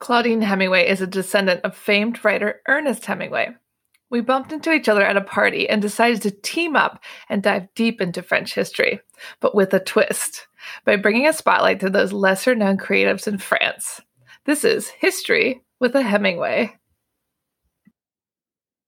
Claudine 0.00 0.40
Hemingway 0.40 0.88
is 0.88 1.02
a 1.02 1.06
descendant 1.06 1.60
of 1.62 1.76
famed 1.76 2.24
writer 2.24 2.62
Ernest 2.66 3.04
Hemingway. 3.04 3.50
We 4.08 4.22
bumped 4.22 4.50
into 4.50 4.72
each 4.72 4.88
other 4.88 5.04
at 5.04 5.18
a 5.18 5.20
party 5.20 5.68
and 5.68 5.82
decided 5.82 6.22
to 6.22 6.30
team 6.30 6.74
up 6.74 7.04
and 7.28 7.42
dive 7.42 7.68
deep 7.74 8.00
into 8.00 8.22
French 8.22 8.54
history, 8.54 9.00
but 9.40 9.54
with 9.54 9.74
a 9.74 9.78
twist, 9.78 10.48
by 10.86 10.96
bringing 10.96 11.26
a 11.26 11.34
spotlight 11.34 11.80
to 11.80 11.90
those 11.90 12.14
lesser 12.14 12.54
known 12.54 12.78
creatives 12.78 13.28
in 13.28 13.36
France. 13.36 14.00
This 14.46 14.64
is 14.64 14.88
History 14.88 15.62
with 15.80 15.94
a 15.94 16.02
Hemingway. 16.02 16.74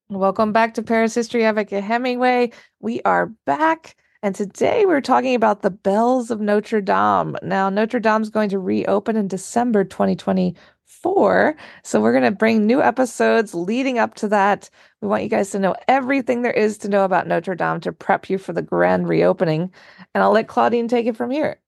Welcome 0.09 0.51
back 0.51 0.73
to 0.73 0.83
Paris 0.83 1.13
History 1.13 1.45
Avec 1.45 1.71
a 1.71 1.79
Hemingway. 1.79 2.51
We 2.79 3.03
are 3.03 3.27
back, 3.45 3.95
and 4.23 4.33
today 4.33 4.85
we're 4.87 4.99
talking 4.99 5.35
about 5.35 5.61
the 5.61 5.69
bells 5.69 6.31
of 6.31 6.41
Notre 6.41 6.81
Dame. 6.81 7.37
Now, 7.43 7.69
Notre 7.69 7.99
Dame 7.99 8.23
is 8.23 8.29
going 8.31 8.49
to 8.49 8.59
reopen 8.59 9.15
in 9.15 9.27
December 9.27 9.83
2020 9.83 10.55
four. 11.01 11.55
So 11.83 12.01
we're 12.01 12.11
going 12.11 12.23
to 12.23 12.31
bring 12.31 12.65
new 12.65 12.81
episodes 12.81 13.53
leading 13.53 13.99
up 13.99 14.15
to 14.15 14.27
that. 14.29 14.69
We 15.01 15.07
want 15.07 15.23
you 15.23 15.29
guys 15.29 15.49
to 15.51 15.59
know 15.59 15.75
everything 15.87 16.41
there 16.41 16.51
is 16.51 16.77
to 16.79 16.89
know 16.89 17.03
about 17.03 17.27
Notre 17.27 17.55
Dame 17.55 17.79
to 17.81 17.91
prep 17.91 18.29
you 18.29 18.37
for 18.37 18.53
the 18.53 18.61
grand 18.61 19.07
reopening. 19.07 19.71
And 20.13 20.23
I'll 20.23 20.31
let 20.31 20.47
Claudine 20.47 20.87
take 20.87 21.05
it 21.05 21.17
from 21.17 21.31
here. 21.31 21.59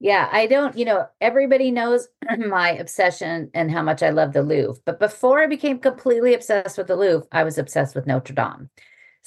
Yeah, 0.00 0.28
I 0.30 0.46
don't, 0.46 0.76
you 0.76 0.84
know, 0.84 1.06
everybody 1.20 1.70
knows 1.70 2.08
my 2.38 2.70
obsession 2.70 3.50
and 3.52 3.70
how 3.70 3.82
much 3.82 4.02
I 4.02 4.10
love 4.10 4.32
the 4.32 4.42
Louvre. 4.42 4.80
But 4.84 5.00
before 5.00 5.42
I 5.42 5.46
became 5.46 5.78
completely 5.80 6.34
obsessed 6.34 6.78
with 6.78 6.86
the 6.86 6.96
Louvre, 6.96 7.26
I 7.32 7.42
was 7.42 7.58
obsessed 7.58 7.96
with 7.96 8.06
Notre 8.06 8.34
Dame. 8.34 8.70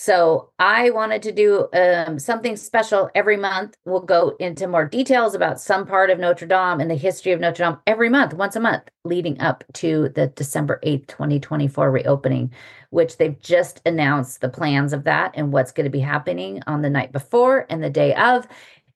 So 0.02 0.50
I 0.58 0.90
wanted 0.90 1.22
to 1.22 1.32
do 1.32 1.68
um, 1.74 2.18
something 2.18 2.58
special 2.58 3.12
every 3.14 3.38
month. 3.38 3.76
We'll 3.86 4.00
go 4.00 4.36
into 4.40 4.68
more 4.68 4.88
details 4.88 5.36
about 5.36 5.62
some 5.62 5.86
part 5.86 6.10
of 6.10 6.18
Notre 6.18 6.48
Dame 6.48 6.80
and 6.80 6.90
the 6.90 6.96
history 6.96 7.34
of 7.34 7.40
Notre 7.40 7.64
Dame 7.66 7.78
every 7.86 8.10
month, 8.10 8.34
once 8.34 8.56
a 8.56 8.60
month, 8.60 8.90
leading 9.04 9.40
up 9.40 9.64
to 9.74 10.10
the 10.16 10.26
December 10.26 10.80
8th, 10.84 11.06
2024 11.06 11.92
reopening, 11.92 12.52
which 12.90 13.18
they've 13.18 13.40
just 13.42 13.80
announced 13.86 14.42
the 14.42 14.50
plans 14.50 14.92
of 14.92 15.04
that 15.04 15.34
and 15.36 15.54
what's 15.54 15.72
going 15.72 15.86
to 15.86 15.92
be 15.92 16.00
happening 16.00 16.64
on 16.66 16.82
the 16.82 16.90
night 16.90 17.12
before 17.12 17.68
and 17.70 17.84
the 17.84 17.90
day 17.92 18.16
of. 18.16 18.48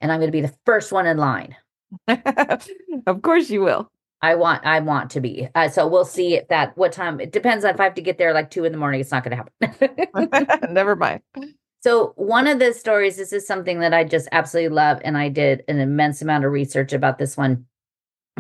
And 0.02 0.12
I'm 0.12 0.20
going 0.20 0.32
to 0.32 0.36
be 0.36 0.42
the 0.42 0.58
first 0.66 0.92
one 0.92 1.06
in 1.06 1.18
line. 1.18 1.56
of 2.08 3.22
course 3.22 3.52
you 3.52 3.62
will. 3.62 3.92
I 4.22 4.36
want 4.36 4.66
I 4.66 4.80
want 4.80 5.12
to 5.12 5.22
be. 5.22 5.48
Uh, 5.56 5.70
so 5.70 5.88
we'll 5.88 6.06
see 6.06 6.36
if 6.36 6.48
that 6.48 6.78
what 6.78 6.92
time 6.92 7.20
it 7.20 7.32
depends 7.32 7.66
on 7.66 7.74
if 7.74 7.80
I 7.80 7.84
have 7.84 7.96
to 7.96 8.02
get 8.02 8.18
there 8.18 8.34
like 8.34 8.50
two 8.50 8.66
in 8.66 8.72
the 8.72 8.78
morning. 8.78 9.02
It's 9.02 9.12
not 9.12 9.24
going 9.24 9.38
to 9.38 9.68
happen. 9.68 10.74
Never 10.74 10.96
mind. 10.96 11.22
So 11.82 12.14
one 12.16 12.48
of 12.48 12.58
the 12.58 12.74
stories, 12.74 13.16
this 13.16 13.32
is 13.32 13.46
something 13.46 13.80
that 13.82 13.94
I 13.94 14.06
just 14.06 14.28
absolutely 14.32 14.76
love, 14.76 15.00
and 15.06 15.16
I 15.16 15.30
did 15.30 15.64
an 15.68 15.78
immense 15.80 16.20
amount 16.24 16.44
of 16.44 16.52
research 16.52 16.94
about 16.94 17.20
this 17.20 17.38
one 17.38 17.68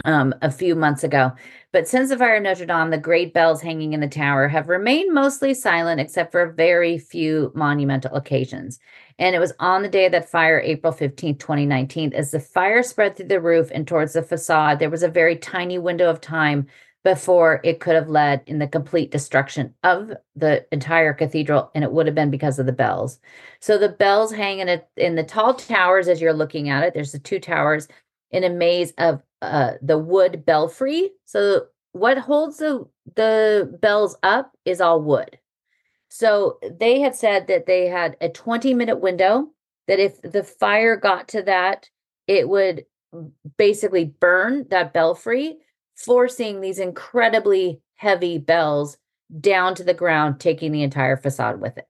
um, 0.03 0.35
a 0.41 0.51
few 0.51 0.75
months 0.75 1.03
ago. 1.03 1.31
But 1.71 1.87
since 1.87 2.09
the 2.09 2.17
fire 2.17 2.35
of 2.35 2.43
Notre 2.43 2.65
Dame, 2.65 2.89
the 2.89 2.97
great 2.97 3.33
bells 3.33 3.61
hanging 3.61 3.93
in 3.93 4.01
the 4.01 4.07
tower 4.07 4.47
have 4.47 4.67
remained 4.67 5.13
mostly 5.13 5.53
silent, 5.53 6.01
except 6.01 6.31
for 6.31 6.51
very 6.51 6.97
few 6.97 7.51
monumental 7.55 8.15
occasions. 8.15 8.79
And 9.17 9.35
it 9.35 9.39
was 9.39 9.53
on 9.59 9.81
the 9.81 9.89
day 9.89 10.05
of 10.05 10.11
that 10.11 10.29
fire, 10.29 10.59
April 10.59 10.91
15th, 10.91 11.39
2019. 11.39 12.13
As 12.13 12.31
the 12.31 12.39
fire 12.39 12.83
spread 12.83 13.15
through 13.15 13.27
the 13.27 13.39
roof 13.39 13.71
and 13.73 13.87
towards 13.87 14.13
the 14.13 14.21
facade, 14.21 14.79
there 14.79 14.89
was 14.89 15.03
a 15.03 15.09
very 15.09 15.37
tiny 15.37 15.77
window 15.77 16.09
of 16.09 16.19
time 16.19 16.67
before 17.05 17.61
it 17.63 17.79
could 17.79 17.93
have 17.93 18.09
led 18.09 18.41
in 18.47 18.57
the 18.57 18.67
complete 18.67 19.11
destruction 19.11 19.71
of 19.83 20.11
the 20.35 20.65
entire 20.71 21.13
cathedral 21.13 21.69
and 21.75 21.83
it 21.83 21.91
would 21.91 22.07
have 22.07 22.15
been 22.15 22.31
because 22.31 22.57
of 22.57 22.65
the 22.65 22.71
bells 22.71 23.19
so 23.59 23.77
the 23.77 23.87
bells 23.87 24.33
hang 24.33 24.57
in, 24.57 24.67
a, 24.67 24.81
in 24.97 25.13
the 25.13 25.23
tall 25.23 25.53
towers 25.53 26.07
as 26.07 26.19
you're 26.19 26.33
looking 26.33 26.67
at 26.67 26.83
it 26.83 26.95
there's 26.95 27.11
the 27.11 27.19
two 27.19 27.39
towers 27.39 27.87
in 28.31 28.43
a 28.43 28.49
maze 28.49 28.93
of 28.97 29.21
uh, 29.41 29.73
the 29.81 29.97
wood 29.97 30.45
belfry 30.45 31.11
so 31.25 31.65
what 31.91 32.17
holds 32.17 32.57
the 32.57 32.85
the 33.15 33.77
bells 33.81 34.17
up 34.23 34.51
is 34.65 34.81
all 34.81 35.01
wood 35.01 35.37
so 36.17 36.59
they 36.79 37.01
had 37.01 37.13
said 37.13 37.47
that 37.47 37.65
they 37.65 37.87
had 37.87 38.15
a 38.21 38.29
20 38.29 38.73
minute 38.73 39.01
window, 39.01 39.49
that 39.87 39.99
if 39.99 40.21
the 40.21 40.45
fire 40.45 40.95
got 40.95 41.27
to 41.29 41.41
that, 41.41 41.89
it 42.25 42.47
would 42.47 42.85
basically 43.57 44.05
burn 44.05 44.65
that 44.69 44.93
belfry, 44.93 45.57
forcing 45.93 46.61
these 46.61 46.79
incredibly 46.79 47.81
heavy 47.95 48.37
bells 48.37 48.97
down 49.41 49.75
to 49.75 49.83
the 49.83 49.93
ground, 49.93 50.39
taking 50.39 50.71
the 50.71 50.83
entire 50.83 51.17
facade 51.17 51.59
with 51.59 51.77
it. 51.77 51.87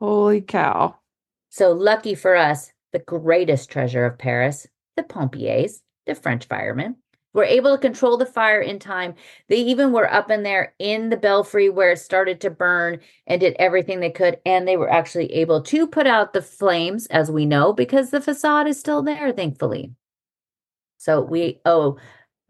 Holy 0.00 0.40
cow. 0.40 0.96
So 1.50 1.70
lucky 1.70 2.16
for 2.16 2.34
us, 2.34 2.72
the 2.92 2.98
greatest 3.00 3.70
treasure 3.70 4.04
of 4.04 4.18
Paris, 4.18 4.66
the 4.96 5.02
Pompiers, 5.02 5.82
the 6.06 6.14
French 6.14 6.46
firemen, 6.46 6.96
were 7.36 7.44
able 7.44 7.76
to 7.76 7.80
control 7.80 8.16
the 8.16 8.24
fire 8.24 8.62
in 8.62 8.78
time. 8.78 9.14
They 9.48 9.58
even 9.58 9.92
were 9.92 10.10
up 10.10 10.30
in 10.30 10.42
there 10.42 10.74
in 10.78 11.10
the 11.10 11.18
belfry 11.18 11.68
where 11.68 11.92
it 11.92 11.98
started 11.98 12.40
to 12.40 12.50
burn 12.50 13.00
and 13.26 13.40
did 13.40 13.54
everything 13.58 14.00
they 14.00 14.10
could. 14.10 14.38
And 14.46 14.66
they 14.66 14.78
were 14.78 14.90
actually 14.90 15.32
able 15.34 15.60
to 15.62 15.86
put 15.86 16.06
out 16.06 16.32
the 16.32 16.40
flames, 16.40 17.06
as 17.06 17.30
we 17.30 17.44
know, 17.44 17.74
because 17.74 18.10
the 18.10 18.22
facade 18.22 18.66
is 18.66 18.80
still 18.80 19.02
there, 19.02 19.32
thankfully. 19.32 19.92
So 20.96 21.20
we 21.20 21.60
owe 21.66 21.98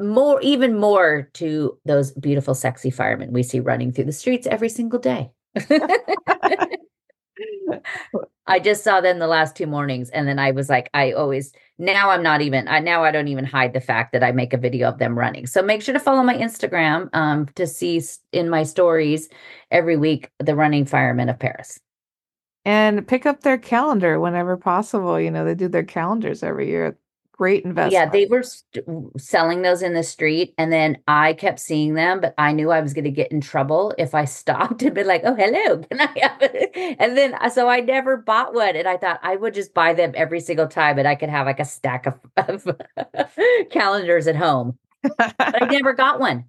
more, 0.00 0.40
even 0.40 0.78
more 0.78 1.30
to 1.34 1.78
those 1.84 2.12
beautiful, 2.12 2.54
sexy 2.54 2.90
firemen 2.90 3.32
we 3.32 3.42
see 3.42 3.60
running 3.60 3.92
through 3.92 4.04
the 4.04 4.12
streets 4.12 4.46
every 4.46 4.68
single 4.68 5.00
day. 5.00 5.32
I 8.46 8.60
just 8.60 8.84
saw 8.84 9.00
them 9.00 9.18
the 9.18 9.26
last 9.26 9.56
two 9.56 9.66
mornings, 9.66 10.10
and 10.10 10.28
then 10.28 10.38
I 10.38 10.52
was 10.52 10.68
like, 10.68 10.88
I 10.94 11.12
always 11.12 11.52
now 11.78 12.10
I'm 12.10 12.22
not 12.22 12.40
even 12.40 12.68
I 12.68 12.78
now 12.80 13.04
I 13.04 13.10
don't 13.10 13.28
even 13.28 13.44
hide 13.44 13.72
the 13.72 13.80
fact 13.80 14.12
that 14.12 14.24
I 14.24 14.32
make 14.32 14.52
a 14.52 14.58
video 14.58 14.88
of 14.88 14.98
them 14.98 15.18
running. 15.18 15.46
So 15.46 15.62
make 15.62 15.82
sure 15.82 15.92
to 15.92 16.00
follow 16.00 16.22
my 16.22 16.36
Instagram 16.36 17.08
um, 17.14 17.46
to 17.56 17.66
see 17.66 18.02
in 18.32 18.48
my 18.48 18.62
stories 18.62 19.28
every 19.70 19.96
week 19.96 20.30
the 20.38 20.54
running 20.54 20.86
firemen 20.86 21.28
of 21.28 21.38
Paris. 21.38 21.78
And 22.64 23.06
pick 23.06 23.26
up 23.26 23.42
their 23.42 23.58
calendar 23.58 24.18
whenever 24.18 24.56
possible. 24.56 25.20
You 25.20 25.30
know, 25.30 25.44
they 25.44 25.54
do 25.54 25.68
their 25.68 25.84
calendars 25.84 26.42
every 26.42 26.68
year 26.68 26.98
great 27.36 27.64
investment. 27.64 27.92
Yeah, 27.92 28.06
they 28.10 28.26
were 28.26 28.42
st- 28.42 28.84
selling 29.18 29.62
those 29.62 29.82
in 29.82 29.94
the 29.94 30.02
street, 30.02 30.54
and 30.58 30.72
then 30.72 30.98
I 31.06 31.34
kept 31.34 31.60
seeing 31.60 31.94
them, 31.94 32.20
but 32.20 32.34
I 32.38 32.52
knew 32.52 32.70
I 32.70 32.80
was 32.80 32.94
going 32.94 33.04
to 33.04 33.10
get 33.10 33.30
in 33.30 33.40
trouble 33.40 33.94
if 33.98 34.14
I 34.14 34.24
stopped 34.40 34.82
and 34.82 34.94
be 34.94 35.04
like, 35.04 35.22
"Oh, 35.24 35.34
hello, 35.34 35.78
can 35.78 36.00
I 36.00 36.18
have 36.20 36.42
it?" 36.42 36.96
And 36.98 37.16
then 37.16 37.34
uh, 37.34 37.48
so 37.50 37.68
I 37.68 37.80
never 37.80 38.16
bought 38.16 38.54
one, 38.54 38.76
and 38.76 38.88
I 38.88 38.96
thought 38.96 39.20
I 39.22 39.36
would 39.36 39.54
just 39.54 39.74
buy 39.74 39.92
them 39.94 40.12
every 40.14 40.40
single 40.40 40.66
time, 40.66 40.98
and 40.98 41.06
I 41.06 41.14
could 41.14 41.28
have 41.28 41.46
like 41.46 41.60
a 41.60 41.64
stack 41.64 42.06
of, 42.06 42.18
of 42.36 43.38
calendars 43.70 44.26
at 44.26 44.36
home. 44.36 44.78
but 45.02 45.34
I 45.38 45.66
never 45.70 45.92
got 45.92 46.18
one. 46.20 46.46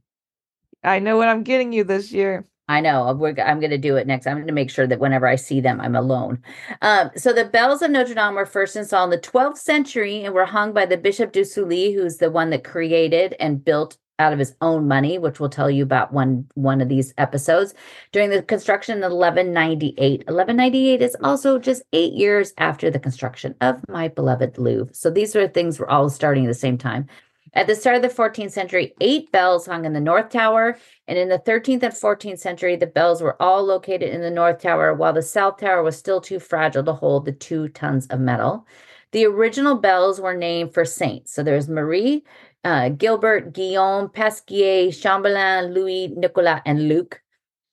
I 0.83 0.99
know 0.99 1.17
what 1.17 1.27
I'm 1.27 1.43
getting 1.43 1.73
you 1.73 1.83
this 1.83 2.11
year. 2.11 2.47
I 2.69 2.81
know. 2.81 3.07
I'm 3.07 3.17
going 3.59 3.71
to 3.71 3.77
do 3.77 3.95
it 3.95 4.07
next. 4.07 4.27
I'm 4.27 4.35
going 4.35 4.47
to 4.47 4.53
make 4.53 4.69
sure 4.69 4.87
that 4.87 4.99
whenever 4.99 5.25
I 5.25 5.35
see 5.35 5.61
them, 5.61 5.79
I'm 5.79 5.95
alone. 5.95 6.43
Um, 6.81 7.11
so 7.15 7.31
the 7.31 7.45
bells 7.45 7.81
of 7.81 7.91
Notre 7.91 8.13
Dame 8.13 8.35
were 8.35 8.45
first 8.45 8.75
installed 8.75 9.13
in 9.13 9.19
the 9.19 9.25
12th 9.25 9.57
century 9.57 10.23
and 10.23 10.33
were 10.33 10.45
hung 10.45 10.73
by 10.73 10.85
the 10.85 10.97
Bishop 10.97 11.31
de 11.31 11.45
Sully, 11.45 11.93
who's 11.93 12.17
the 12.17 12.29
one 12.29 12.49
that 12.49 12.65
created 12.65 13.35
and 13.39 13.63
built 13.63 13.97
out 14.19 14.33
of 14.33 14.39
his 14.39 14.55
own 14.61 14.87
money, 14.87 15.17
which 15.17 15.39
we'll 15.39 15.49
tell 15.49 15.69
you 15.69 15.83
about 15.83 16.11
one 16.11 16.47
one 16.55 16.81
of 16.81 16.89
these 16.89 17.13
episodes. 17.17 17.73
During 18.11 18.31
the 18.31 18.41
construction 18.41 18.97
in 18.97 19.01
1198, 19.01 20.21
1198 20.25 21.01
is 21.01 21.15
also 21.23 21.59
just 21.59 21.83
eight 21.93 22.13
years 22.13 22.53
after 22.57 22.89
the 22.89 22.99
construction 22.99 23.55
of 23.61 23.87
my 23.87 24.07
beloved 24.07 24.57
Louvre. 24.57 24.93
So 24.93 25.09
these 25.09 25.35
are 25.35 25.47
things 25.47 25.79
were 25.79 25.89
all 25.89 26.09
starting 26.09 26.45
at 26.45 26.47
the 26.47 26.53
same 26.55 26.77
time. 26.77 27.07
At 27.53 27.67
the 27.67 27.75
start 27.75 27.95
of 27.95 28.01
the 28.01 28.09
14th 28.09 28.51
century, 28.51 28.93
eight 28.99 29.31
bells 29.31 29.65
hung 29.65 29.85
in 29.85 29.93
the 29.93 30.01
North 30.01 30.29
Tower, 30.29 30.77
and 31.07 31.17
in 31.17 31.29
the 31.29 31.39
13th 31.39 31.83
and 31.83 31.93
14th 31.93 32.39
century, 32.39 32.75
the 32.75 32.87
bells 32.87 33.21
were 33.21 33.41
all 33.41 33.63
located 33.63 34.09
in 34.09 34.21
the 34.21 34.31
North 34.31 34.61
Tower, 34.61 34.93
while 34.93 35.13
the 35.13 35.21
South 35.21 35.57
Tower 35.57 35.83
was 35.83 35.97
still 35.97 36.19
too 36.19 36.39
fragile 36.39 36.83
to 36.83 36.93
hold 36.93 37.25
the 37.25 37.31
two 37.31 37.69
tons 37.69 38.07
of 38.07 38.19
metal. 38.19 38.67
The 39.11 39.25
original 39.25 39.75
bells 39.75 40.19
were 40.19 40.35
named 40.35 40.73
for 40.73 40.83
saints. 40.83 41.33
So 41.33 41.41
there's 41.41 41.69
Marie, 41.69 42.23
uh, 42.63 42.89
Gilbert, 42.89 43.53
Guillaume, 43.53 44.09
Pasquier, 44.09 44.89
Chambellan, 44.89 45.73
Louis, 45.73 46.09
Nicolas, 46.09 46.61
and 46.65 46.89
Luc. 46.89 47.21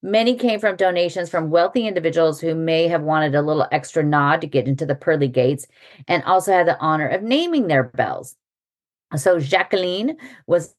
Many 0.02 0.36
came 0.36 0.60
from 0.60 0.76
donations 0.76 1.30
from 1.30 1.50
wealthy 1.50 1.88
individuals 1.88 2.40
who 2.40 2.54
may 2.54 2.88
have 2.88 3.02
wanted 3.02 3.34
a 3.34 3.42
little 3.42 3.66
extra 3.72 4.04
nod 4.04 4.42
to 4.42 4.46
get 4.46 4.68
into 4.68 4.86
the 4.86 4.94
pearly 4.94 5.28
gates 5.28 5.66
and 6.06 6.22
also 6.24 6.52
had 6.52 6.68
the 6.68 6.78
honor 6.78 7.08
of 7.08 7.22
naming 7.22 7.66
their 7.66 7.84
bells. 7.84 8.36
So 9.16 9.38
Jacqueline 9.40 10.16
was 10.46 10.74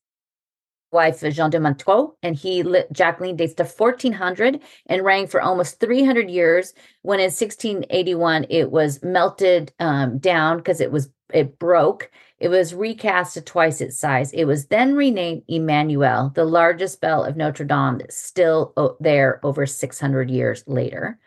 wife 0.92 1.22
of 1.24 1.34
Jean 1.34 1.50
de 1.50 1.60
Montreux, 1.60 2.16
and 2.24 2.36
he 2.36 2.64
Jacqueline 2.92 3.36
dates 3.36 3.54
to 3.56 3.66
1400 3.66 4.62
and 4.88 5.04
rang 5.04 5.28
for 5.28 5.42
almost 5.42 5.80
300 5.80 6.30
years. 6.30 6.74
When 7.02 7.20
in 7.20 7.26
1681 7.26 8.46
it 8.50 8.72
was 8.72 9.04
melted 9.04 9.74
um, 9.80 10.18
down 10.20 10.58
because 10.58 10.82
it 10.82 10.92
was 10.92 11.10
it 11.34 11.60
broke, 11.60 12.12
It 12.40 12.50
was 12.50 12.74
recast 12.76 13.34
to 13.34 13.42
twice 13.42 13.82
its 13.82 14.00
size. 14.00 14.32
It 14.32 14.46
was 14.46 14.68
then 14.68 14.96
renamed 14.96 15.44
Emmanuel, 15.48 16.32
the 16.36 16.46
largest 16.46 17.02
bell 17.02 17.24
of 17.24 17.36
Notre 17.36 17.66
Dame 17.66 17.98
that's 17.98 18.16
still 18.16 18.74
there 19.00 19.40
over 19.44 19.66
600 19.66 20.30
years 20.30 20.64
later. 20.68 21.18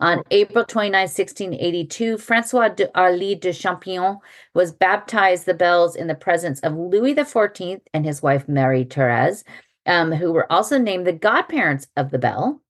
On 0.00 0.22
April 0.30 0.64
29, 0.64 1.00
1682, 1.02 2.18
Francois 2.18 2.68
d'Arly 2.68 3.34
de 3.34 3.50
Champvallon 3.50 4.18
was 4.54 4.72
baptized 4.72 5.46
the 5.46 5.54
bells 5.54 5.96
in 5.96 6.06
the 6.06 6.14
presence 6.14 6.60
of 6.60 6.74
Louis 6.76 7.14
XIV 7.14 7.80
and 7.92 8.04
his 8.04 8.22
wife 8.22 8.48
Marie 8.48 8.84
Therese, 8.84 9.44
um, 9.86 10.12
who 10.12 10.32
were 10.32 10.50
also 10.50 10.78
named 10.78 11.06
the 11.06 11.12
godparents 11.12 11.86
of 11.96 12.10
the 12.10 12.18
bell. 12.18 12.60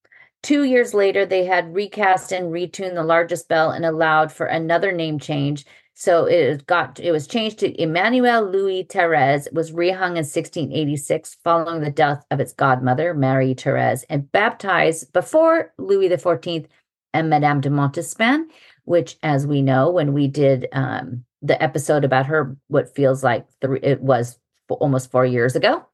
Two 0.43 0.65
years 0.65 0.93
later, 0.93 1.25
they 1.25 1.45
had 1.45 1.75
recast 1.75 2.31
and 2.31 2.53
retuned 2.53 2.95
the 2.95 3.03
largest 3.03 3.49
bell 3.49 3.71
and 3.71 3.87
allowed 3.87 4.31
for 4.31 4.47
another 4.47 4.93
name 4.93 5.19
change. 5.19 5.65
So 5.95 6.27
it 6.27 6.67
got 6.67 6.99
it 6.99 7.13
was 7.13 7.29
changed 7.29 7.61
to 7.61 7.81
Emmanuel 7.81 8.43
Louis 8.51 8.83
Therese. 8.83 9.49
Was 9.53 9.71
rehung 9.71 10.19
in 10.19 10.27
1686 10.27 11.39
following 11.45 11.81
the 11.81 11.91
death 11.91 12.27
of 12.33 12.41
its 12.41 12.53
godmother, 12.53 13.15
Marie 13.15 13.55
Therese, 13.55 14.05
and 14.11 14.31
baptized 14.33 15.13
before 15.13 15.73
Louis 15.79 16.09
XIV 16.09 16.67
and 17.15 17.31
Madame 17.31 17.61
de 17.61 17.71
Montespan, 17.71 18.45
which, 18.85 19.17
as 19.23 19.47
we 19.47 19.63
know, 19.63 19.91
when 19.91 20.13
we 20.13 20.29
did 20.29 20.67
um, 20.73 21.25
the 21.41 21.61
episode 21.63 22.05
about 22.05 22.27
her, 22.27 22.57
what 22.69 22.95
feels 22.95 23.25
like 23.25 23.47
three, 23.61 23.81
it 23.83 24.03
was 24.03 24.39
almost 24.69 25.11
four 25.11 25.25
years 25.25 25.57
ago. 25.57 25.87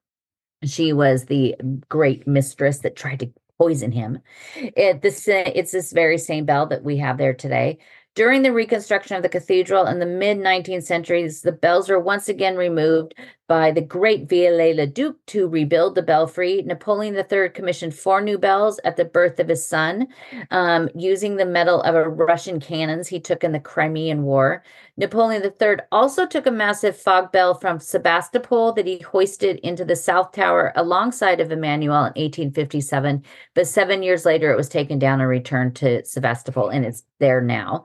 She 0.64 0.92
was 0.92 1.26
the 1.26 1.54
great 1.88 2.26
mistress 2.26 2.78
that 2.78 2.96
tried 2.96 3.20
to 3.20 3.32
poison 3.58 3.92
him. 3.92 4.20
It, 4.56 5.02
this, 5.02 5.28
it's 5.28 5.72
this 5.72 5.92
very 5.92 6.18
same 6.18 6.46
bell 6.46 6.66
that 6.66 6.82
we 6.82 6.96
have 6.96 7.18
there 7.18 7.34
today. 7.34 7.78
During 8.14 8.42
the 8.42 8.52
reconstruction 8.52 9.16
of 9.16 9.22
the 9.22 9.28
cathedral 9.28 9.86
in 9.86 10.00
the 10.00 10.06
mid 10.06 10.38
19th 10.38 10.82
centuries, 10.82 11.42
the 11.42 11.52
bells 11.52 11.88
were 11.88 12.00
once 12.00 12.28
again 12.28 12.56
removed 12.56 13.14
by 13.50 13.72
the 13.72 13.80
great 13.80 14.28
Viollet-le-Duc 14.28 15.16
to 15.26 15.48
rebuild 15.48 15.96
the 15.96 16.02
belfry. 16.02 16.62
Napoleon 16.62 17.16
III 17.16 17.48
commissioned 17.48 17.92
four 17.92 18.20
new 18.20 18.38
bells 18.38 18.78
at 18.84 18.96
the 18.96 19.04
birth 19.04 19.40
of 19.40 19.48
his 19.48 19.66
son, 19.66 20.06
um, 20.52 20.88
using 20.94 21.34
the 21.34 21.44
metal 21.44 21.82
of 21.82 21.96
a 21.96 22.08
Russian 22.08 22.60
cannons 22.60 23.08
he 23.08 23.18
took 23.18 23.42
in 23.42 23.50
the 23.50 23.58
Crimean 23.58 24.22
War. 24.22 24.62
Napoleon 24.96 25.42
III 25.42 25.78
also 25.90 26.26
took 26.26 26.46
a 26.46 26.52
massive 26.52 26.96
fog 26.96 27.32
bell 27.32 27.54
from 27.54 27.80
Sebastopol 27.80 28.72
that 28.74 28.86
he 28.86 28.98
hoisted 28.98 29.56
into 29.64 29.84
the 29.84 29.96
South 29.96 30.30
Tower 30.30 30.72
alongside 30.76 31.40
of 31.40 31.50
Emmanuel 31.50 32.04
in 32.04 32.22
1857. 32.22 33.24
But 33.54 33.66
seven 33.66 34.04
years 34.04 34.24
later, 34.24 34.52
it 34.52 34.56
was 34.56 34.68
taken 34.68 35.00
down 35.00 35.20
and 35.20 35.28
returned 35.28 35.74
to 35.76 36.04
Sebastopol, 36.04 36.68
and 36.68 36.84
it's 36.84 37.02
there 37.18 37.40
now. 37.40 37.84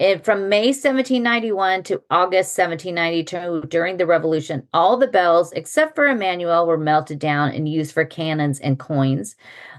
And 0.00 0.24
from 0.24 0.48
May 0.48 0.66
1791 0.68 1.82
to 1.84 2.02
August 2.08 2.56
1792, 2.56 3.66
during 3.66 3.96
the 3.96 4.06
Revolution, 4.06 4.68
all 4.72 4.96
the 4.96 5.08
bells 5.08 5.52
except 5.52 5.96
for 5.96 6.06
Emmanuel 6.06 6.68
were 6.68 6.78
melted 6.78 7.18
down 7.18 7.50
and 7.50 7.68
used 7.68 7.92
for 7.92 8.04
cannons 8.04 8.60
and 8.60 8.78
coins. 8.78 9.34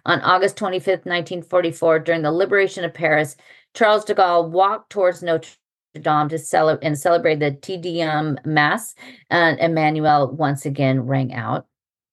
On 0.06 0.19
August 0.19 0.57
25th, 0.57 1.06
1944, 1.06 2.00
during 2.00 2.21
the 2.21 2.33
liberation 2.33 2.83
of 2.83 2.94
Paris, 2.94 3.38
Charles 3.74 4.04
de 4.04 4.13
Gaulle 4.13 4.50
walked 4.50 4.89
towards 4.89 5.24
Notre 5.24 5.51
Dame 5.94 6.27
to 6.30 6.38
celebrate 6.38 6.86
and 6.86 7.00
celebrate 7.00 7.39
the 7.39 7.51
Te 7.51 7.77
Deum 7.77 8.38
Mass, 8.44 8.95
and 9.30 9.57
Emmanuel 9.60 10.31
once 10.36 10.66
again 10.66 11.01
rang 11.01 11.33
out. 11.33 11.69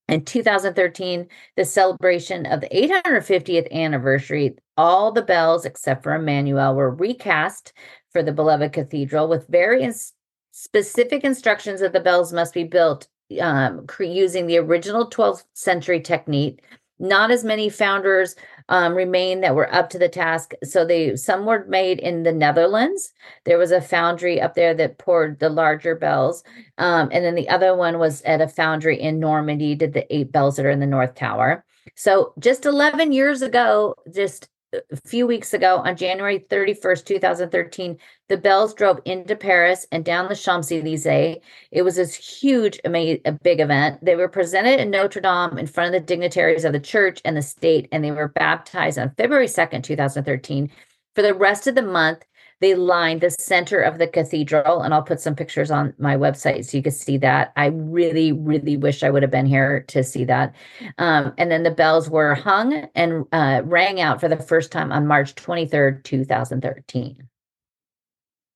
In 0.09 0.25
2013, 0.25 1.27
the 1.57 1.65
celebration 1.65 2.47
of 2.47 2.61
the 2.61 2.69
850th 2.69 3.71
anniversary, 3.73 4.55
all 4.77 5.11
the 5.11 5.23
bells 5.23 5.65
except 5.65 6.03
for 6.03 6.15
Emmanuel 6.15 6.75
were 6.75 6.91
recast 6.91 7.73
for 8.13 8.23
the 8.23 8.33
beloved 8.33 8.73
cathedral 8.73 9.27
with 9.27 9.49
various 9.49 10.13
specific 10.53 11.25
instructions 11.25 11.81
that 11.81 11.93
the 11.93 12.01
bells 12.01 12.33
must 12.33 12.55
be 12.55 12.65
built 12.65 13.09
um, 13.41 13.85
using 13.99 14.47
the 14.47 14.59
original 14.59 15.11
12th 15.11 15.45
century 15.55 16.01
technique. 16.01 16.63
Not 16.99 17.31
as 17.31 17.45
many 17.45 17.69
founders 17.69 18.37
um, 18.69 18.95
remain 18.95 19.41
that 19.41 19.55
were 19.55 19.73
up 19.73 19.91
to 19.91 19.99
the 19.99 20.09
task. 20.09 20.53
So 20.65 20.85
they 20.85 21.17
some 21.17 21.47
were 21.47 21.65
made 21.67 21.99
in 21.99 22.23
the 22.23 22.33
Netherlands. 22.33 23.13
There 23.45 23.59
was 23.59 23.71
a 23.71 23.81
foundry 23.81 24.41
up 24.41 24.55
there 24.55 24.75
that 24.75 24.99
poured 24.99 25.39
the 25.39 25.49
larger 25.49 25.95
bells, 25.95 26.43
um, 26.79 27.09
and 27.13 27.25
then 27.25 27.35
the 27.35 27.49
other 27.49 27.77
one 27.77 27.99
was 27.99 28.23
at 28.23 28.41
a 28.41 28.49
foundry 28.49 29.01
in 29.01 29.21
Normandy. 29.21 29.75
Did 29.75 29.93
the 29.93 30.13
eight 30.15 30.33
bells 30.33 30.57
that 30.57 30.67
are 30.67 30.71
in 30.71 30.81
the 30.81 30.87
North 30.87 31.15
Tower. 31.15 31.65
So 31.95 32.35
just 32.39 32.67
11 32.67 33.13
years 33.13 33.43
ago, 33.43 33.95
just 34.13 34.49
a 34.73 34.97
few 35.07 35.27
weeks 35.27 35.55
ago 35.55 35.79
on 35.79 35.97
January 35.97 36.41
31st, 36.51 37.05
2013, 37.05 37.99
the 38.29 38.37
Bells 38.37 38.75
drove 38.75 39.01
into 39.05 39.37
Paris 39.37 39.87
and 39.93 40.05
down 40.05 40.29
the 40.29 40.37
Champs 40.37 40.73
Elysees. 40.73 41.39
It 41.71 41.83
was 41.83 41.97
this 41.97 42.15
huge, 42.15 42.81
amazing, 42.85 43.21
a 43.25 43.33
big 43.33 43.61
event. 43.61 44.05
They 44.05 44.17
were 44.17 44.29
presented 44.29 44.81
in 44.81 44.91
Notre 44.91 45.21
Dame 45.21 45.59
in 45.59 45.67
front 45.67 45.95
of 45.95 46.01
the 46.01 46.07
dignitaries 46.07 46.65
of 46.65 46.73
the 46.73 46.81
church 46.81 47.21
and 47.25 47.37
the 47.37 47.43
state, 47.43 47.89
and 47.93 48.05
they 48.05 48.11
were 48.11 48.29
baptized 48.29 48.99
on 48.99 49.15
February 49.17 49.47
2nd, 49.47 49.83
2013. 49.83 50.71
For 51.15 51.23
the 51.23 51.35
rest 51.35 51.67
of 51.67 51.75
the 51.75 51.83
month, 51.83 52.25
they 52.61 52.75
lined 52.75 53.21
the 53.21 53.31
center 53.31 53.81
of 53.81 53.99
the 53.99 54.07
cathedral, 54.07 54.83
and 54.83 54.95
I'll 54.95 55.03
put 55.03 55.21
some 55.21 55.35
pictures 55.35 55.71
on 55.71 55.93
my 55.99 56.17
website 56.17 56.65
so 56.65 56.77
you 56.77 56.83
can 56.83 56.93
see 56.93 57.19
that. 57.19 57.53
I 57.57 57.67
really, 57.67 58.33
really 58.33 58.77
wish 58.77 59.03
I 59.03 59.11
would 59.11 59.23
have 59.23 59.31
been 59.31 59.47
here 59.47 59.85
to 59.89 60.03
see 60.03 60.25
that. 60.25 60.55
Um, 60.99 61.35
and 61.37 61.51
then 61.51 61.65
the 61.65 61.71
bells 61.71 62.09
were 62.09 62.35
hung 62.35 62.89
and 62.95 63.27
uh, 63.33 63.63
rang 63.65 64.01
out 64.01 64.21
for 64.21 64.29
the 64.29 64.37
first 64.39 64.73
time 64.73 64.91
on 64.91 65.07
March 65.07 65.35
23rd, 65.35 66.03
2013. 66.05 67.29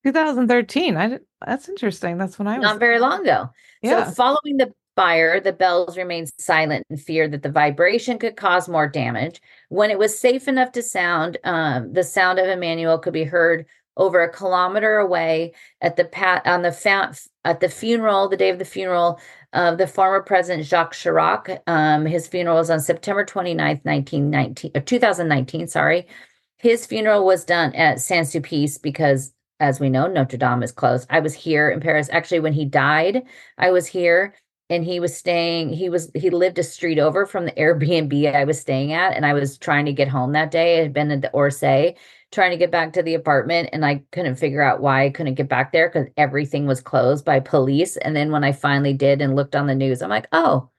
2013. 0.03 0.97
I 0.97 1.19
that's 1.45 1.69
interesting. 1.69 2.17
That's 2.17 2.39
when 2.39 2.47
I 2.47 2.57
was 2.57 2.63
not 2.63 2.79
very 2.79 2.99
long 2.99 3.21
ago. 3.21 3.49
Yeah. 3.83 4.05
So 4.05 4.11
following 4.13 4.57
the 4.57 4.73
fire, 4.95 5.39
the 5.39 5.53
bells 5.53 5.97
remained 5.97 6.31
silent 6.39 6.85
in 6.89 6.97
fear 6.97 7.27
that 7.27 7.43
the 7.43 7.51
vibration 7.51 8.19
could 8.19 8.35
cause 8.35 8.67
more 8.67 8.87
damage. 8.87 9.41
When 9.69 9.89
it 9.89 9.99
was 9.99 10.19
safe 10.19 10.47
enough 10.47 10.71
to 10.73 10.83
sound, 10.83 11.37
um, 11.43 11.93
the 11.93 12.03
sound 12.03 12.39
of 12.39 12.47
Emmanuel 12.47 12.97
could 12.99 13.13
be 13.13 13.23
heard 13.23 13.65
over 13.97 14.21
a 14.21 14.31
kilometer 14.31 14.97
away 14.97 15.53
at 15.81 15.95
the 15.95 16.05
pat 16.05 16.45
on 16.45 16.61
the 16.61 16.71
fa- 16.71 17.15
at 17.43 17.59
the 17.59 17.69
funeral, 17.69 18.29
the 18.29 18.37
day 18.37 18.49
of 18.49 18.59
the 18.59 18.65
funeral 18.65 19.19
of 19.53 19.77
the 19.77 19.87
former 19.87 20.21
president 20.21 20.65
Jacques 20.65 20.93
Chirac. 20.93 21.59
Um, 21.67 22.05
his 22.05 22.27
funeral 22.27 22.57
was 22.57 22.69
on 22.69 22.79
September 22.79 23.25
29th, 23.25 23.83
1919, 23.83 24.71
or 24.75 24.79
uh, 24.79 24.83
2019, 24.85 25.67
sorry. 25.67 26.07
His 26.57 26.85
funeral 26.85 27.25
was 27.25 27.43
done 27.43 27.73
at 27.75 27.99
Saint 27.99 28.27
Sulpice 28.27 28.81
because 28.81 29.33
as 29.61 29.79
we 29.79 29.89
know, 29.89 30.07
Notre 30.07 30.37
Dame 30.37 30.63
is 30.63 30.71
closed. 30.71 31.05
I 31.09 31.19
was 31.19 31.35
here 31.35 31.69
in 31.69 31.79
Paris. 31.79 32.09
Actually, 32.11 32.39
when 32.39 32.53
he 32.53 32.65
died, 32.65 33.23
I 33.59 33.69
was 33.69 33.85
here 33.85 34.33
and 34.71 34.83
he 34.83 34.99
was 34.99 35.15
staying, 35.15 35.69
he 35.69 35.87
was, 35.87 36.09
he 36.15 36.31
lived 36.31 36.57
a 36.57 36.63
street 36.63 36.97
over 36.97 37.27
from 37.27 37.45
the 37.45 37.51
Airbnb 37.57 38.35
I 38.35 38.43
was 38.43 38.59
staying 38.59 38.91
at. 38.93 39.15
And 39.15 39.25
I 39.25 39.33
was 39.33 39.57
trying 39.59 39.85
to 39.85 39.93
get 39.93 40.07
home 40.07 40.31
that 40.31 40.49
day. 40.49 40.79
I 40.79 40.81
had 40.81 40.93
been 40.93 41.11
at 41.11 41.21
the 41.21 41.29
Orsay 41.33 41.95
trying 42.31 42.51
to 42.51 42.57
get 42.57 42.71
back 42.71 42.93
to 42.93 43.03
the 43.03 43.13
apartment 43.13 43.69
and 43.73 43.85
I 43.85 44.03
couldn't 44.11 44.37
figure 44.37 44.61
out 44.61 44.81
why 44.81 45.05
I 45.05 45.09
couldn't 45.09 45.35
get 45.35 45.49
back 45.49 45.71
there 45.71 45.89
because 45.89 46.07
everything 46.17 46.65
was 46.65 46.81
closed 46.81 47.25
by 47.25 47.39
police. 47.39 47.97
And 47.97 48.15
then 48.15 48.31
when 48.31 48.43
I 48.43 48.53
finally 48.53 48.93
did 48.93 49.21
and 49.21 49.35
looked 49.35 49.55
on 49.55 49.67
the 49.67 49.75
news, 49.75 50.01
I'm 50.01 50.09
like, 50.09 50.27
oh, 50.31 50.69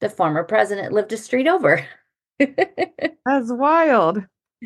the 0.00 0.10
former 0.10 0.44
president 0.44 0.92
lived 0.92 1.12
a 1.12 1.16
street 1.16 1.46
over. 1.46 1.86
That's 2.38 3.50
wild. 3.50 4.24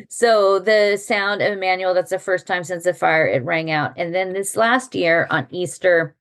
So 0.09 0.59
the 0.59 0.97
sound 0.97 1.41
of 1.41 1.51
Emmanuel, 1.51 1.93
that's 1.93 2.11
the 2.11 2.19
first 2.19 2.47
time 2.47 2.63
since 2.63 2.85
the 2.85 2.93
fire 2.93 3.27
it 3.27 3.43
rang 3.43 3.71
out. 3.71 3.93
And 3.97 4.15
then 4.15 4.33
this 4.33 4.55
last 4.55 4.95
year 4.95 5.27
on 5.29 5.47
Easter, 5.51 6.15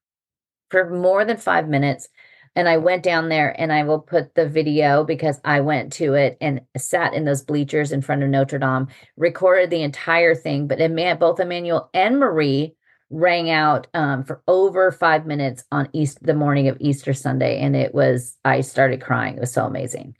for 0.71 0.90
more 0.90 1.25
than 1.25 1.37
five 1.37 1.68
minutes, 1.68 2.09
and 2.57 2.69
I 2.69 2.78
went 2.78 3.02
down 3.02 3.28
there 3.28 3.59
and 3.59 3.73
I 3.73 3.85
will 3.85 4.00
put 4.00 4.35
the 4.35 4.49
video 4.49 5.04
because 5.04 5.40
I 5.45 5.61
went 5.61 5.92
to 5.95 6.14
it 6.14 6.37
and 6.40 6.61
sat 6.76 7.14
in 7.14 7.25
those 7.25 7.42
bleachers 7.42 7.92
in 7.92 8.02
front 8.02 8.23
of 8.23 8.28
Notre 8.28 8.59
Dame, 8.59 8.88
recorded 9.16 9.71
the 9.71 9.83
entire 9.83 10.35
thing. 10.35 10.66
But 10.66 10.78
both 11.19 11.40
Emmanuel 11.40 11.90
and 11.95 12.19
Marie 12.19 12.75
rang 13.09 13.50
out 13.50 13.87
um, 13.95 14.25
for 14.25 14.42
over 14.49 14.90
five 14.90 15.26
minutes 15.26 15.64
on 15.71 15.88
East 15.92 16.19
the 16.23 16.35
morning 16.35 16.69
of 16.69 16.76
Easter 16.80 17.14
Sunday. 17.14 17.61
And 17.61 17.76
it 17.76 17.95
was, 17.95 18.37
I 18.45 18.62
started 18.62 19.00
crying. 19.00 19.37
It 19.37 19.40
was 19.40 19.52
so 19.52 19.64
amazing 19.64 20.16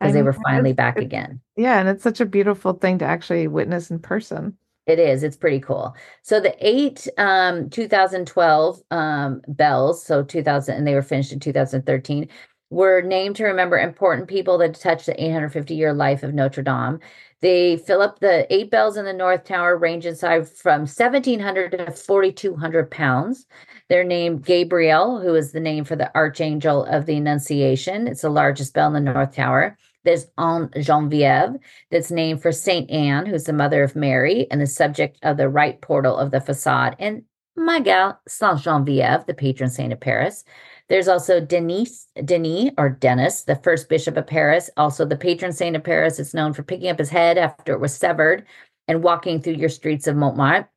because 0.00 0.14
they 0.14 0.22
were 0.22 0.32
finally 0.32 0.72
back 0.72 0.98
again. 0.98 1.40
Yeah, 1.56 1.78
and 1.78 1.88
it's 1.88 2.02
such 2.02 2.20
a 2.20 2.26
beautiful 2.26 2.74
thing 2.74 2.98
to 2.98 3.04
actually 3.04 3.48
witness 3.48 3.90
in 3.90 3.98
person. 3.98 4.56
It 4.86 4.98
is. 5.00 5.22
It's 5.24 5.36
pretty 5.36 5.58
cool. 5.60 5.96
So 6.22 6.38
the 6.40 6.54
eight 6.64 7.08
um 7.18 7.70
2012 7.70 8.82
um 8.90 9.42
bells, 9.48 10.04
so 10.04 10.22
2000 10.22 10.76
and 10.76 10.86
they 10.86 10.94
were 10.94 11.02
finished 11.02 11.32
in 11.32 11.40
2013, 11.40 12.28
were 12.70 13.02
named 13.02 13.36
to 13.36 13.44
remember 13.44 13.78
important 13.78 14.28
people 14.28 14.58
that 14.58 14.74
touched 14.74 15.06
the 15.06 15.20
850 15.22 15.74
year 15.74 15.92
life 15.92 16.22
of 16.22 16.34
Notre 16.34 16.62
Dame. 16.62 17.00
They 17.40 17.76
fill 17.76 18.00
up 18.00 18.20
the 18.20 18.46
eight 18.52 18.70
bells 18.70 18.96
in 18.96 19.04
the 19.04 19.12
North 19.12 19.44
Tower, 19.44 19.76
range 19.76 20.06
in 20.06 20.16
size 20.16 20.50
from 20.60 20.80
1,700 20.86 21.72
to 21.72 21.90
4,200 21.90 22.90
pounds. 22.90 23.46
They're 23.88 24.04
named 24.04 24.44
Gabriel, 24.44 25.20
who 25.20 25.34
is 25.34 25.52
the 25.52 25.60
name 25.60 25.84
for 25.84 25.96
the 25.96 26.14
Archangel 26.16 26.84
of 26.84 27.06
the 27.06 27.16
Annunciation. 27.16 28.08
It's 28.08 28.22
the 28.22 28.30
largest 28.30 28.72
bell 28.72 28.94
in 28.94 29.04
the 29.04 29.12
North 29.12 29.34
Tower. 29.34 29.76
There's 30.06 30.28
Anne 30.38 30.70
Genevieve, 30.80 31.58
that's 31.90 32.12
named 32.12 32.40
for 32.40 32.52
Saint 32.52 32.88
Anne, 32.90 33.26
who's 33.26 33.44
the 33.44 33.52
mother 33.52 33.82
of 33.82 33.96
Mary 33.96 34.46
and 34.52 34.60
the 34.60 34.66
subject 34.66 35.18
of 35.22 35.36
the 35.36 35.48
right 35.48 35.80
portal 35.80 36.16
of 36.16 36.30
the 36.30 36.40
facade. 36.40 36.94
And 37.00 37.24
Miguel 37.56 38.18
Saint 38.28 38.60
Genevieve, 38.60 39.26
the 39.26 39.34
patron 39.34 39.68
saint 39.68 39.92
of 39.92 39.98
Paris. 39.98 40.44
There's 40.88 41.08
also 41.08 41.40
Denis, 41.40 42.06
Denis 42.24 42.70
or 42.78 42.88
Dennis, 42.88 43.42
the 43.42 43.56
first 43.56 43.88
bishop 43.88 44.16
of 44.16 44.28
Paris, 44.28 44.70
also 44.76 45.04
the 45.04 45.16
patron 45.16 45.52
saint 45.52 45.74
of 45.74 45.82
Paris. 45.82 46.20
It's 46.20 46.34
known 46.34 46.52
for 46.52 46.62
picking 46.62 46.88
up 46.88 47.00
his 47.00 47.10
head 47.10 47.36
after 47.36 47.72
it 47.72 47.80
was 47.80 47.96
severed 47.96 48.46
and 48.86 49.02
walking 49.02 49.42
through 49.42 49.54
your 49.54 49.68
streets 49.68 50.06
of 50.06 50.14
Montmartre. 50.14 50.68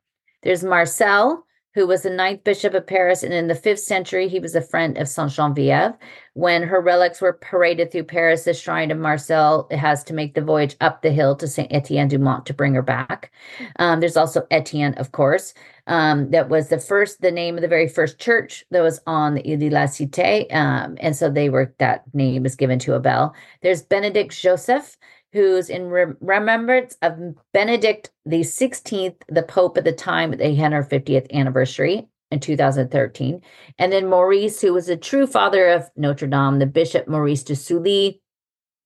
There's 0.42 0.64
Marcel, 0.64 1.46
who 1.76 1.86
was 1.86 2.02
the 2.02 2.10
ninth 2.10 2.44
bishop 2.44 2.74
of 2.74 2.88
Paris. 2.88 3.24
And 3.24 3.34
in 3.34 3.48
the 3.48 3.56
fifth 3.56 3.82
century, 3.82 4.28
he 4.28 4.40
was 4.40 4.56
a 4.56 4.62
friend 4.62 4.98
of 4.98 5.08
Saint 5.08 5.32
Genevieve. 5.32 5.94
When 6.34 6.64
her 6.64 6.82
relics 6.82 7.22
were 7.22 7.34
paraded 7.34 7.92
through 7.92 8.06
Paris, 8.06 8.44
the 8.44 8.54
shrine 8.54 8.92
of 8.92 8.98
Marcel 8.98 9.68
has 9.72 10.04
to 10.06 10.14
make 10.14 10.34
the 10.34 10.42
voyage 10.42 10.76
up 10.82 11.02
the 11.02 11.12
hill 11.12 11.36
to 11.36 11.48
Saint 11.48 11.72
Etienne 11.72 12.08
du 12.08 12.18
Mont 12.18 12.46
to 12.46 12.54
bring 12.54 12.74
her 12.74 12.82
back. 12.82 13.32
Um, 13.78 14.00
there's 14.00 14.18
also 14.18 14.48
Etienne, 14.50 14.94
of 14.96 15.12
course. 15.12 15.54
Um, 15.88 16.30
that 16.32 16.50
was 16.50 16.70
the 16.70 16.80
first, 16.80 17.22
the 17.22 17.32
name 17.32 17.56
of 17.56 17.62
the 17.62 17.68
very 17.68 17.88
first 17.88 18.20
church 18.20 18.64
that 18.72 18.82
was 18.82 19.02
on 19.08 19.34
the 19.34 19.52
Ile 19.52 19.58
de 19.58 19.70
la 19.70 19.86
Cité. 19.86 20.54
Um, 20.54 20.98
and 21.00 21.16
so 21.16 21.30
they 21.30 21.50
were, 21.50 21.74
that 21.80 22.04
name 22.14 22.44
was 22.44 22.56
given 22.56 22.80
to 22.80 22.94
a 22.94 23.00
bell. 23.00 23.34
There's 23.62 23.82
Benedict 23.82 24.32
Joseph, 24.40 24.98
who's 25.34 25.70
in 25.70 25.88
re- 25.88 26.14
remembrance 26.20 26.98
of 27.02 27.18
Benedict 27.54 28.12
the 28.26 28.42
16th, 28.42 29.22
the 29.28 29.44
Pope 29.44 29.78
at 29.78 29.84
the 29.84 29.92
time 29.92 30.34
of 30.34 30.40
the 30.40 30.46
150th 30.46 31.32
anniversary 31.32 32.08
in 32.32 32.40
2013. 32.40 33.42
And 33.78 33.92
then 33.92 34.10
Maurice, 34.10 34.62
who 34.62 34.74
was 34.74 34.90
a 34.90 34.98
true 34.98 35.28
father 35.28 35.70
of 35.70 35.90
Notre 35.96 36.28
Dame, 36.28 36.60
the 36.60 36.66
Bishop 36.66 37.08
Maurice 37.08 37.44
de 37.44 37.56
Sully, 37.56 38.22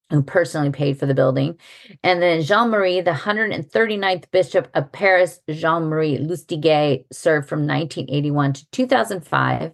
who 0.10 0.22
personally 0.22 0.70
paid 0.70 1.00
for 1.00 1.06
the 1.06 1.14
building. 1.14 1.58
And 2.04 2.22
then 2.22 2.42
Jean 2.42 2.70
Marie, 2.70 3.02
the 3.02 3.12
139th 3.12 4.30
Bishop 4.32 4.70
of 4.74 4.92
Paris, 4.92 5.40
Jean 5.50 5.86
Marie 5.86 6.18
Lustiger, 6.18 7.04
served 7.12 7.50
from 7.50 7.62
1981 7.62 8.54
to 8.54 8.70
2005. 8.72 9.74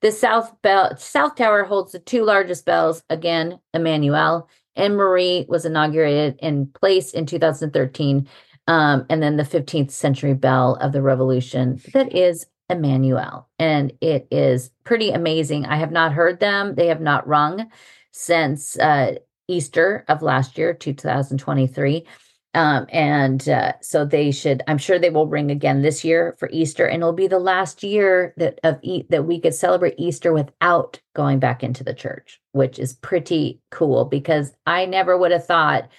The 0.00 0.12
South 0.12 0.54
Bell 0.62 0.96
South 0.96 1.34
Tower 1.34 1.64
holds 1.64 1.92
the 1.92 1.98
two 1.98 2.24
largest 2.24 2.64
bells, 2.64 3.02
again, 3.10 3.58
Emmanuel 3.74 4.48
and 4.76 4.96
Marie 4.96 5.46
was 5.48 5.64
inaugurated 5.64 6.38
in 6.40 6.66
place 6.68 7.12
in 7.12 7.26
2013. 7.26 8.28
Um, 8.66 9.06
and 9.10 9.22
then 9.22 9.36
the 9.36 9.42
15th 9.42 9.90
century 9.90 10.34
bell 10.34 10.76
of 10.76 10.92
the 10.92 11.02
revolution 11.02 11.80
that 11.92 12.14
is 12.14 12.46
Emmanuel. 12.68 13.48
And 13.58 13.92
it 14.00 14.28
is 14.30 14.70
pretty 14.84 15.10
amazing. 15.10 15.66
I 15.66 15.76
have 15.76 15.90
not 15.90 16.12
heard 16.12 16.40
them, 16.40 16.76
they 16.76 16.86
have 16.86 17.00
not 17.00 17.26
rung 17.26 17.70
since 18.12 18.78
uh, 18.78 19.16
Easter 19.48 20.04
of 20.08 20.22
last 20.22 20.56
year, 20.56 20.72
2023. 20.72 22.06
Um, 22.52 22.86
and 22.88 23.48
uh, 23.48 23.74
so 23.80 24.04
they 24.04 24.32
should, 24.32 24.62
I'm 24.66 24.78
sure 24.78 24.98
they 24.98 25.10
will 25.10 25.28
ring 25.28 25.52
again 25.52 25.82
this 25.82 26.04
year 26.04 26.34
for 26.40 26.48
Easter, 26.50 26.84
and 26.84 27.00
it'll 27.00 27.12
be 27.12 27.28
the 27.28 27.38
last 27.38 27.84
year 27.84 28.34
that 28.38 28.58
of 28.64 28.80
e- 28.82 29.06
that 29.10 29.24
we 29.24 29.40
could 29.40 29.54
celebrate 29.54 29.94
Easter 29.98 30.32
without 30.32 31.00
going 31.14 31.38
back 31.38 31.62
into 31.62 31.84
the 31.84 31.94
church, 31.94 32.40
which 32.50 32.80
is 32.80 32.94
pretty 32.94 33.60
cool 33.70 34.04
because 34.04 34.52
I 34.66 34.84
never 34.86 35.16
would 35.16 35.30
have 35.30 35.46
thought 35.46 35.90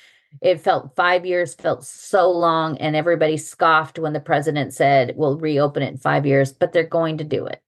it 0.41 0.59
felt 0.59 0.95
five 0.95 1.25
years 1.25 1.53
felt 1.53 1.85
so 1.85 2.29
long, 2.29 2.77
and 2.79 2.97
everybody 2.97 3.37
scoffed 3.37 3.97
when 3.97 4.11
the 4.11 4.19
president 4.19 4.73
said 4.73 5.13
we'll 5.15 5.37
reopen 5.37 5.83
it 5.83 5.91
in 5.91 5.97
five 5.97 6.25
years, 6.25 6.51
but 6.51 6.73
they're 6.73 6.83
going 6.83 7.17
to 7.19 7.23
do 7.23 7.45
it. 7.45 7.61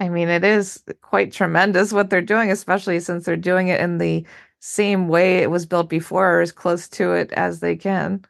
I 0.00 0.10
mean, 0.10 0.28
it 0.28 0.44
is 0.44 0.82
quite 1.00 1.32
tremendous 1.32 1.92
what 1.92 2.10
they're 2.10 2.20
doing, 2.20 2.50
especially 2.50 3.00
since 3.00 3.24
they're 3.24 3.36
doing 3.36 3.68
it 3.68 3.80
in 3.80 3.98
the 3.98 4.24
same 4.60 5.08
way 5.08 5.38
it 5.38 5.50
was 5.50 5.66
built 5.66 5.88
before 5.88 6.38
or 6.38 6.40
as 6.40 6.52
close 6.52 6.88
to 6.88 7.12
it 7.12 7.32
as 7.32 7.60
they 7.60 7.76
can. 7.76 8.24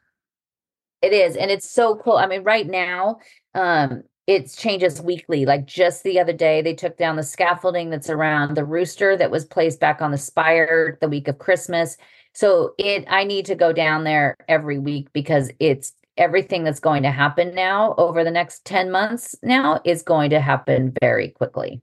It 1.01 1.13
is. 1.13 1.35
And 1.35 1.49
it's 1.49 1.69
so 1.69 1.95
cool. 1.95 2.17
I 2.17 2.27
mean, 2.27 2.43
right 2.43 2.67
now, 2.67 3.19
um, 3.55 4.03
it 4.27 4.53
changes 4.55 5.01
weekly. 5.01 5.45
Like 5.45 5.65
just 5.65 6.03
the 6.03 6.19
other 6.19 6.33
day, 6.33 6.61
they 6.61 6.75
took 6.75 6.97
down 6.97 7.15
the 7.15 7.23
scaffolding 7.23 7.89
that's 7.89 8.09
around 8.09 8.55
the 8.55 8.65
rooster 8.65 9.17
that 9.17 9.31
was 9.31 9.45
placed 9.45 9.79
back 9.79 10.01
on 10.01 10.11
the 10.11 10.17
spire 10.17 10.97
the 11.01 11.09
week 11.09 11.27
of 11.27 11.39
Christmas. 11.39 11.97
So 12.35 12.73
it 12.77 13.05
I 13.07 13.23
need 13.23 13.45
to 13.45 13.55
go 13.55 13.73
down 13.73 14.03
there 14.03 14.35
every 14.47 14.77
week 14.77 15.07
because 15.13 15.49
it's 15.59 15.93
everything 16.15 16.63
that's 16.63 16.79
going 16.79 17.03
to 17.03 17.11
happen 17.11 17.55
now 17.55 17.95
over 17.97 18.23
the 18.23 18.29
next 18.29 18.65
10 18.65 18.91
months 18.91 19.35
now 19.41 19.81
is 19.83 20.03
going 20.03 20.29
to 20.31 20.39
happen 20.39 20.93
very 21.01 21.29
quickly. 21.29 21.81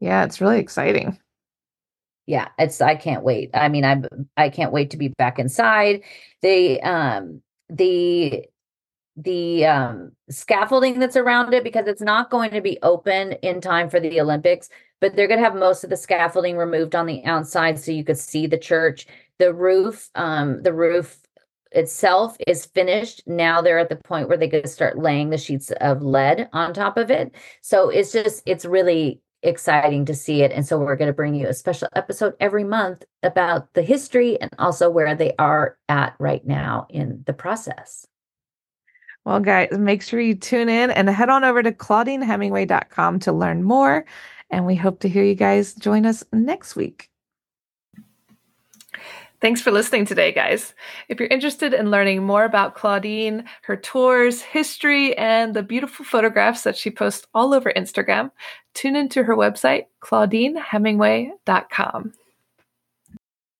Yeah, 0.00 0.24
it's 0.24 0.40
really 0.40 0.60
exciting 0.60 1.18
yeah 2.26 2.48
it's 2.58 2.80
i 2.80 2.94
can't 2.94 3.24
wait. 3.24 3.50
I 3.54 3.68
mean 3.68 3.84
i'm 3.84 4.06
i 4.36 4.48
can't 4.48 4.72
wait 4.72 4.90
to 4.90 4.96
be 4.96 5.08
back 5.08 5.38
inside. 5.38 6.02
The 6.42 6.80
um 6.82 7.42
the 7.68 8.44
the 9.16 9.64
um 9.66 10.12
scaffolding 10.28 10.98
that's 10.98 11.16
around 11.16 11.54
it 11.54 11.62
because 11.62 11.86
it's 11.86 12.02
not 12.02 12.30
going 12.30 12.50
to 12.50 12.60
be 12.60 12.78
open 12.82 13.32
in 13.42 13.60
time 13.60 13.88
for 13.88 14.00
the 14.00 14.20
olympics 14.20 14.68
but 15.04 15.16
they're 15.16 15.28
going 15.28 15.38
to 15.38 15.44
have 15.44 15.54
most 15.54 15.84
of 15.84 15.90
the 15.90 15.98
scaffolding 15.98 16.56
removed 16.56 16.94
on 16.94 17.04
the 17.04 17.22
outside 17.26 17.78
so 17.78 17.92
you 17.92 18.02
could 18.02 18.16
see 18.16 18.46
the 18.46 18.56
church. 18.56 19.06
The 19.38 19.52
roof 19.52 20.08
um 20.14 20.62
the 20.62 20.72
roof 20.72 21.18
itself 21.72 22.38
is 22.46 22.64
finished. 22.64 23.22
Now 23.26 23.60
they're 23.60 23.78
at 23.78 23.90
the 23.90 23.96
point 23.96 24.28
where 24.28 24.38
they 24.38 24.48
could 24.48 24.66
start 24.66 24.96
laying 24.96 25.28
the 25.28 25.36
sheets 25.36 25.70
of 25.82 26.00
lead 26.00 26.48
on 26.54 26.72
top 26.72 26.96
of 26.96 27.10
it. 27.10 27.34
So 27.60 27.90
it's 27.90 28.12
just 28.12 28.42
it's 28.46 28.64
really 28.64 29.20
exciting 29.44 30.04
to 30.06 30.14
see 30.14 30.42
it. 30.42 30.52
And 30.52 30.66
so 30.66 30.78
we're 30.78 30.96
going 30.96 31.08
to 31.08 31.12
bring 31.12 31.34
you 31.34 31.46
a 31.46 31.54
special 31.54 31.88
episode 31.94 32.34
every 32.40 32.64
month 32.64 33.04
about 33.22 33.72
the 33.74 33.82
history 33.82 34.40
and 34.40 34.50
also 34.58 34.90
where 34.90 35.14
they 35.14 35.32
are 35.38 35.76
at 35.88 36.14
right 36.18 36.44
now 36.46 36.86
in 36.90 37.22
the 37.26 37.32
process. 37.32 38.06
Well, 39.24 39.40
guys, 39.40 39.68
make 39.72 40.02
sure 40.02 40.20
you 40.20 40.34
tune 40.34 40.68
in 40.68 40.90
and 40.90 41.08
head 41.08 41.30
on 41.30 41.44
over 41.44 41.62
to 41.62 41.72
claudinehemingway.com 41.72 43.20
to 43.20 43.32
learn 43.32 43.62
more. 43.62 44.04
And 44.50 44.66
we 44.66 44.74
hope 44.74 45.00
to 45.00 45.08
hear 45.08 45.24
you 45.24 45.34
guys 45.34 45.74
join 45.74 46.04
us 46.04 46.22
next 46.32 46.76
week. 46.76 47.08
Thanks 49.44 49.60
for 49.60 49.70
listening 49.70 50.06
today, 50.06 50.32
guys. 50.32 50.72
If 51.10 51.20
you're 51.20 51.28
interested 51.28 51.74
in 51.74 51.90
learning 51.90 52.22
more 52.22 52.46
about 52.46 52.74
Claudine, 52.74 53.44
her 53.64 53.76
tours, 53.76 54.40
history, 54.40 55.14
and 55.18 55.52
the 55.52 55.62
beautiful 55.62 56.06
photographs 56.06 56.62
that 56.62 56.78
she 56.78 56.90
posts 56.90 57.26
all 57.34 57.52
over 57.52 57.70
Instagram, 57.76 58.30
tune 58.72 58.96
into 58.96 59.22
her 59.22 59.36
website, 59.36 59.84
claudinehemingway.com. 60.00 62.12